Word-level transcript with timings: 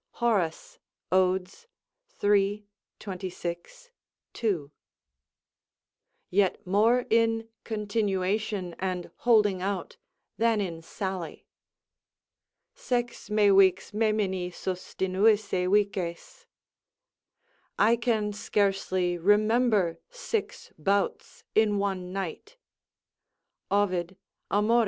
Horace, 0.13 0.79
Od., 1.11 1.47
iii. 2.23 2.65
26, 2.97 3.91
2.] 4.33 4.71
yet 6.31 6.65
more 6.65 7.05
in 7.11 7.49
continuation 7.63 8.73
and 8.79 9.11
holding 9.17 9.61
out, 9.61 9.97
than 10.39 10.59
in 10.59 10.81
sally: 10.81 11.45
"Sex 12.73 13.29
me 13.29 13.51
vix 13.51 13.91
memini 13.91 14.47
sustinuisse 14.49 15.69
vices." 15.69 16.47
["I 17.77 17.95
can 17.95 18.33
scarcely 18.33 19.19
remember 19.19 19.99
six 20.09 20.73
bouts 20.79 21.43
in 21.53 21.77
one 21.77 22.11
night" 22.11 22.57
Ovid, 23.69 24.17
Amor. 24.49 24.79